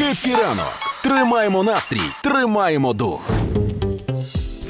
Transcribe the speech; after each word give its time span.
Хеппі 0.00 0.30
ранок! 0.30 0.72
Тримаємо 1.02 1.62
настрій, 1.62 2.00
тримаємо 2.22 2.92
дух. 2.92 3.30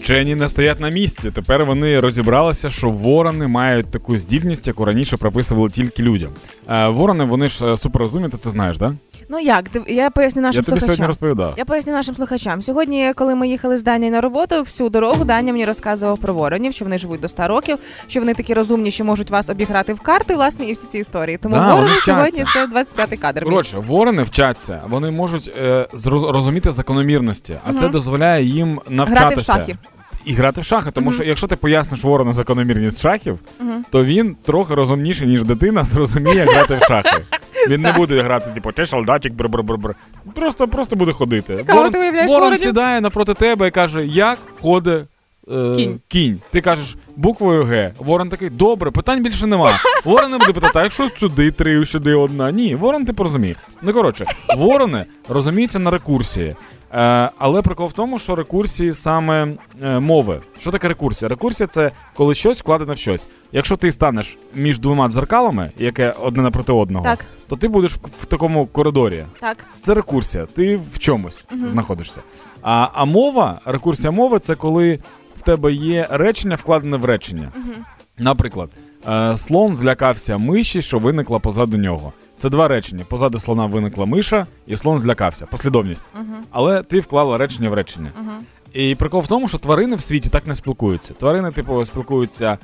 Вчені 0.00 0.34
не 0.34 0.48
стоять 0.48 0.80
на 0.80 0.90
місці. 0.90 1.30
Тепер 1.30 1.64
вони 1.64 2.00
розібралися, 2.00 2.70
що 2.70 2.90
ворони 2.90 3.46
мають 3.46 3.90
таку 3.90 4.18
здібність, 4.18 4.66
яку 4.66 4.84
раніше 4.84 5.16
приписували 5.16 5.68
тільки 5.70 6.02
людям. 6.02 6.28
Е, 6.68 6.88
ворони, 6.88 7.24
вони 7.24 7.48
ж 7.48 7.72
е, 7.72 7.76
суперрозумні, 7.76 8.28
ти 8.28 8.36
це 8.36 8.50
знаєш, 8.50 8.78
да? 8.78 8.92
Ну 9.28 9.38
як, 9.38 9.64
я 9.88 10.10
поясню 10.10 10.42
нашим 10.42 10.58
Я 10.60 10.64
тобі 10.64 10.80
сьогодні 10.80 10.80
слухачам. 10.96 11.06
розповідав. 11.06 11.54
Я 11.56 11.64
поясню 11.64 11.92
нашим 11.92 12.14
слухачам. 12.14 12.62
Сьогодні, 12.62 13.12
коли 13.14 13.34
ми 13.34 13.48
їхали 13.48 13.78
з 13.78 13.82
Дані 13.82 14.10
на 14.10 14.20
роботу, 14.20 14.60
всю 14.62 14.90
дорогу 14.90 15.24
Даня 15.24 15.52
мені 15.52 15.64
розказував 15.64 16.18
про 16.18 16.34
воронів, 16.34 16.72
що 16.74 16.84
вони 16.84 16.98
живуть 16.98 17.20
до 17.20 17.28
100 17.28 17.48
років, 17.48 17.78
що 18.06 18.20
вони 18.20 18.34
такі 18.34 18.54
розумні, 18.54 18.90
що 18.90 19.04
можуть 19.04 19.30
вас 19.30 19.48
обіграти 19.50 19.94
в 19.94 20.00
карти, 20.00 20.34
власне, 20.34 20.64
і 20.64 20.72
всі 20.72 20.86
ці 20.86 20.98
історії. 20.98 21.38
Тому 21.42 21.54
Да, 21.56 21.74
ворони 21.74 21.94
сьогодні 22.04 22.44
це 22.52 22.66
25-й 22.66 23.16
кадр. 23.16 23.44
Коротше, 23.44 23.78
ворони 23.78 24.22
вчаться, 24.22 24.82
вони 24.88 25.10
можуть 25.10 25.52
е, 25.62 25.86
розуміти 26.28 26.70
закономірності, 26.70 27.56
а 27.64 27.72
це 27.72 27.88
дозволяє 27.88 28.44
їм 28.44 28.80
навчатися. 28.88 29.22
Грати 29.24 29.40
в 29.40 29.44
шахи. 29.44 29.76
І 30.24 30.32
грати 30.34 30.60
в 30.60 30.64
шахи, 30.64 30.90
тому 30.90 31.06
Мгм. 31.06 31.14
що 31.14 31.24
якщо 31.24 31.46
ти 31.46 31.56
поясниш 31.56 32.04
ворону 32.04 32.32
закономірність 32.32 33.00
шахів, 33.02 33.38
Мгм. 33.60 33.84
то 33.90 34.04
він 34.04 34.36
трохи 34.44 34.74
розумніший, 34.74 35.26
ніж 35.28 35.44
дитина, 35.44 35.84
зрозуміє 35.84 36.44
грати 36.44 36.78
в 36.80 36.84
шахи. 36.88 37.22
Він 37.68 37.80
не 37.80 37.92
буде 37.92 38.22
грати, 38.22 38.50
типу, 38.50 38.72
ти 38.72 38.86
солдатик, 38.86 39.32
бр-бр-бр-бр. 39.32 39.94
Просто, 40.34 40.68
просто 40.68 40.96
буде 40.96 41.12
ходити. 41.12 41.56
Цікаво, 41.56 41.90
ти 41.90 41.98
уявляєш 41.98 42.28
ворон 42.28 42.42
воронів? 42.42 42.60
сідає 42.60 43.00
напроти 43.00 43.34
тебе 43.34 43.68
і 43.68 43.70
каже, 43.70 44.06
як 44.06 44.38
ходить 44.60 45.04
е, 45.52 45.88
Кінь. 46.08 46.40
Ти 46.50 46.60
кажеш 46.60 46.96
буквою 47.16 47.64
Г. 47.64 47.92
Ворон 47.98 48.28
такий, 48.30 48.50
добре, 48.50 48.90
питань 48.90 49.22
більше 49.22 49.46
нема. 49.46 49.72
Ворон 50.04 50.30
не 50.30 50.38
буде 50.38 50.52
питати, 50.52 50.78
а 50.78 50.82
якщо 50.82 51.10
сюди 51.20 51.50
три, 51.50 51.86
сюди 51.86 52.14
одна. 52.14 52.50
Ні, 52.50 52.74
ворон 52.74 53.04
ти 53.04 53.12
порозуміє. 53.12 53.56
Ну 53.82 53.92
коротше, 53.92 54.26
ворони 54.56 55.04
розуміються 55.28 55.78
на 55.78 55.90
рекурсії. 55.90 56.56
Е, 56.94 57.30
але 57.38 57.62
прикол 57.62 57.86
в 57.86 57.92
тому, 57.92 58.18
що 58.18 58.34
рекурсії 58.34 58.92
саме 58.92 59.48
е, 59.82 59.98
мови. 60.00 60.40
Що 60.60 60.70
таке 60.70 60.88
рекурсія? 60.88 61.28
Рекурсія 61.28 61.66
це 61.66 61.90
коли 62.14 62.34
щось 62.34 62.58
вкладено 62.58 62.94
в 62.94 62.98
щось. 62.98 63.28
Якщо 63.52 63.76
ти 63.76 63.92
станеш 63.92 64.38
між 64.54 64.78
двома 64.78 65.08
дзеркалами, 65.08 65.70
яке 65.78 66.14
одне 66.22 66.42
напроти 66.42 66.72
одного, 66.72 67.04
Так, 67.04 67.24
то 67.48 67.56
ти 67.56 67.68
будеш 67.68 67.92
в, 67.92 68.24
такому 68.24 68.66
коридорі. 68.66 69.24
так. 69.40 69.64
Це 69.80 69.94
рекурсія, 69.94 70.46
ти 70.46 70.76
в 70.92 70.98
чомусь 70.98 71.44
Мгм. 71.50 71.68
знаходишся. 71.68 72.20
А, 72.62 72.88
а 72.92 73.04
мова, 73.04 73.60
рекурсія 73.64 74.10
мови 74.10 74.38
це 74.38 74.54
коли 74.54 74.98
в 75.36 75.42
тебе 75.42 75.72
є 75.72 76.06
речення, 76.10 76.56
вкладене 76.56 76.96
в 76.96 77.04
речення. 77.04 77.52
Мгм. 77.56 77.74
Наприклад, 78.18 78.70
е, 79.08 79.36
слон 79.36 79.74
злякався 79.74 80.38
миші, 80.38 80.82
що 80.82 80.98
виникла 80.98 81.38
позаду 81.38 81.76
нього. 81.76 82.12
Це 82.36 82.50
два 82.50 82.68
речення. 82.68 83.04
Позади 83.08 83.38
слона 83.38 83.66
виникла 83.66 84.06
миша, 84.06 84.46
і 84.66 84.76
слон 84.76 84.98
злякався. 84.98 85.46
Послідовність. 85.46 86.04
Мгм. 86.14 86.44
Але 86.50 86.82
ти 86.82 87.00
вклала 87.00 87.38
речення 87.38 87.70
в 87.70 87.74
речення. 87.74 88.12
Мгм. 88.20 88.44
І 88.72 88.94
прикол 88.94 89.20
в 89.20 89.26
тому, 89.26 89.48
що 89.48 89.58
тварини 89.58 89.96
в 89.96 90.00
світі 90.00 90.28
так 90.28 90.46
не 90.46 90.54
спілкуються. 90.54 91.14
Тварини, 91.14 91.50
типу, 91.52 91.84
спілкуються 91.84 92.58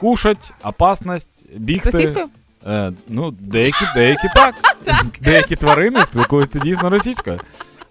кушать, 0.00 0.52
опасність, 0.64 1.46
бігти. 1.56 1.90
Російською? 1.90 2.26
Е, 2.66 2.92
ну, 3.08 3.30
деякі, 3.30 3.84
деякі 3.94 4.28
так. 4.34 4.54
Деякі 5.20 5.56
тварини 5.56 6.04
спілкуються 6.04 6.58
дійсно 6.58 6.90
російською. 6.90 7.40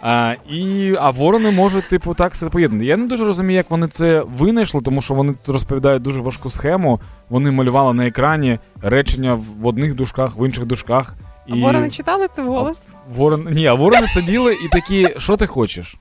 А, 0.02 0.36
і, 0.50 0.96
а 1.00 1.10
ворони 1.10 1.52
можуть, 1.52 1.90
типу, 1.90 2.14
так 2.14 2.34
все 2.34 2.50
поєднати. 2.50 2.86
Я 2.86 2.98
не 2.98 3.08
дуже 3.08 3.26
розумію, 3.26 3.58
як 3.58 3.72
вони 3.72 3.88
це 3.88 4.24
винайшли, 4.38 4.82
тому 4.82 5.02
що 5.02 5.14
вони 5.14 5.34
тут 5.34 5.50
розповідають 5.54 6.04
дуже 6.04 6.22
важку 6.22 6.50
схему. 6.50 7.00
Вони 7.30 7.52
малювали 7.52 7.94
на 7.94 8.08
екрані 8.08 8.60
речення 8.82 9.40
в 9.60 9.68
одних 9.68 9.96
дужках, 9.96 10.38
в 10.38 10.46
інших 10.46 10.66
дужках. 10.66 11.16
А 11.50 11.56
ворони 11.56 11.90
читали 11.90 12.28
це 12.36 12.42
вголос? 12.44 12.82
Ворон... 13.16 13.48
Ні, 13.52 13.68
а 13.68 13.74
ворони 13.74 14.08
сиділи 14.08 14.58
і 14.66 14.68
такі, 14.68 15.10
що 15.18 15.38
ти 15.38 15.48
хочеш? 15.48 15.96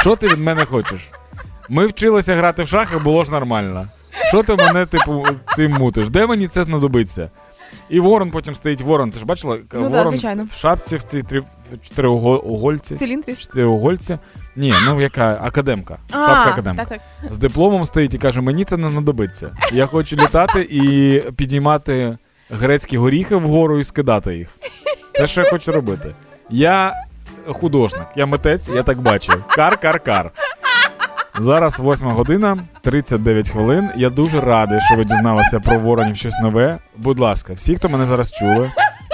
Що 0.00 0.16
ти 0.16 0.28
від 0.28 0.38
мене 0.38 0.64
хочеш? 0.64 1.08
Ми 1.68 1.86
вчилися 1.86 2.34
грати 2.34 2.62
в 2.62 2.68
шахи, 2.68 2.98
було 2.98 3.24
ж 3.24 3.32
нормально. 3.32 3.86
Що 4.28 4.42
ти 4.42 4.54
мене, 4.56 4.86
типу, 4.86 5.26
цим 5.56 5.72
мутиш? 5.72 6.10
Де 6.10 6.26
мені 6.26 6.48
це 6.48 6.62
знадобиться? 6.62 7.30
І 7.88 8.00
ворон 8.00 8.30
потім 8.30 8.54
стоїть 8.54 8.80
ворон. 8.80 9.10
Ти 9.10 9.18
ж 9.18 9.26
бачила? 9.26 9.58
Ну 9.72 9.88
ворон 9.88 10.08
звичайно. 10.08 10.46
в 10.50 10.56
шапці 10.56 10.96
в 10.96 11.02
цій 11.02 11.22
чотириугольці. 11.88 12.96
Циліндрі? 12.96 13.34
Чотириугольці. 13.34 14.18
Ні, 14.56 14.74
ну 14.86 15.00
яка 15.00 15.38
академка. 15.42 15.98
А, 16.10 16.14
Шапка 16.14 16.50
академка. 16.50 16.84
Так, 16.84 17.00
так. 17.22 17.32
З 17.32 17.38
дипломом 17.38 17.84
стоїть 17.84 18.14
і 18.14 18.18
каже: 18.18 18.40
мені 18.40 18.64
це 18.64 18.76
не 18.76 18.88
знадобиться. 18.88 19.56
Я 19.72 19.86
хочу 19.86 20.16
літати 20.16 20.60
і 20.70 21.22
підіймати 21.36 22.18
грецькі 22.50 22.96
горіхи 22.98 23.36
вгору 23.36 23.78
і 23.78 23.84
скидати 23.84 24.36
їх. 24.36 24.48
Це 25.12 25.26
що 25.26 25.42
я 25.42 25.50
хочу 25.50 25.72
робити. 25.72 26.14
Я 26.50 26.92
художник, 27.48 28.06
я 28.16 28.26
митець, 28.26 28.68
я 28.68 28.82
так 28.82 29.00
бачу. 29.00 29.32
Кар-кар-кар. 29.56 30.30
Зараз 31.40 31.80
8 31.80 32.08
година, 32.08 32.58
39 32.82 33.50
хвилин. 33.50 33.88
Я 33.96 34.10
дуже 34.10 34.40
радий, 34.40 34.80
що 34.80 34.96
ви 34.96 35.04
дізналися 35.04 35.60
про 35.60 35.78
воронів 35.78 36.16
щось 36.16 36.38
нове. 36.42 36.78
Будь 36.96 37.18
ласка, 37.18 37.52
всі, 37.52 37.76
хто 37.76 37.88
мене 37.88 38.06
зараз 38.06 38.32
чули, 38.32 38.70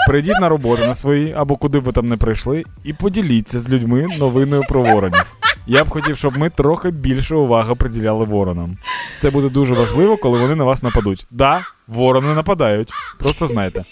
прийдіть 0.09 0.41
на 0.41 0.49
роботу 0.49 0.87
на 0.87 0.95
свої 0.95 1.33
або 1.33 1.57
куди 1.57 1.79
ви 1.79 1.93
там 1.93 2.09
не 2.09 2.17
прийшли, 2.17 2.65
і 2.85 2.93
поділіться 2.93 3.59
з 3.59 3.69
людьми 3.71 4.07
новиною 4.19 4.63
про 4.69 4.83
воронів. 4.83 5.37
Я 5.67 5.85
б 5.85 5.89
хотів, 5.89 6.17
щоб 6.17 6.39
ми 6.39 6.51
трохи 6.51 6.91
більше 6.91 7.35
уваги 7.35 7.75
приділяли 7.75 8.25
воронам. 8.25 8.77
Це 9.17 9.31
буде 9.31 9.49
дуже 9.49 9.75
важливо, 9.75 10.17
коли 10.17 10.39
вони 10.39 10.55
на 10.55 10.65
вас 10.65 10.83
нападуть. 10.83 11.27
Да, 11.31 11.61
ворони 11.87 12.35
нападають. 12.35 12.91
Просто 13.19 13.47
знайте. 13.47 13.85